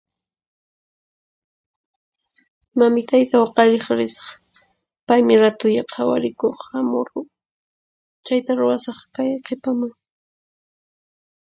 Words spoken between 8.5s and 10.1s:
ruwasaq kay qhipaman.